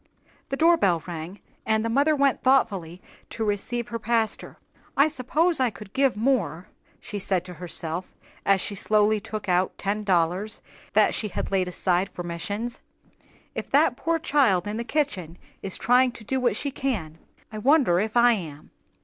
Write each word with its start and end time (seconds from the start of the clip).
The 0.49 0.57
doorbell 0.57 1.03
rang, 1.05 1.41
and 1.63 1.85
the 1.85 1.87
mother 1.89 2.15
went 2.15 2.41
thoughtfully 2.41 3.03
to 3.29 3.43
receive 3.45 3.89
her 3.89 3.99
pastor. 3.99 4.57
"I 4.97 5.07
suppose 5.07 5.59
I 5.59 5.69
could 5.69 5.93
give 5.93 6.17
more," 6.17 6.69
she 6.99 7.19
said 7.19 7.45
to 7.45 7.53
herself, 7.53 8.15
as 8.43 8.61
she 8.61 8.73
slowly 8.73 9.19
took 9.19 9.47
out 9.47 9.77
the 9.77 9.83
ten 9.83 10.03
dollars 10.03 10.63
that 10.93 11.13
she 11.13 11.27
had 11.27 11.51
laid 11.51 11.67
aside 11.67 12.09
for 12.09 12.23
missions. 12.23 12.81
"If 13.53 13.69
that 13.69 13.95
poor 13.95 14.17
child 14.17 14.65
in 14.67 14.77
the 14.77 14.83
kitchen 14.83 15.37
is 15.61 15.77
trying 15.77 16.13
to 16.13 16.23
do 16.23 16.39
what 16.39 16.55
she 16.55 16.71
can, 16.71 17.19
I 17.51 17.59
wonder 17.59 17.99
if 17.99 18.17
I 18.17 18.31
am. 18.31 18.71